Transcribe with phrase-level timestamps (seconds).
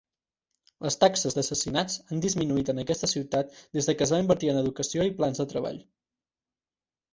[0.85, 5.09] Les taxes d'assassinats han disminuït en aquesta ciutat des que es va invertir en educació
[5.13, 5.81] i plans de treball.